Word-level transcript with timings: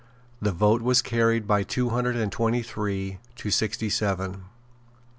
The 0.41 0.51
vote 0.51 0.81
was 0.81 1.03
carried 1.03 1.45
by 1.45 1.61
two 1.61 1.89
hundred 1.89 2.15
and 2.15 2.31
twenty 2.31 2.63
three 2.63 3.19
to 3.35 3.51
sixty 3.51 3.87
seven. 3.87 4.45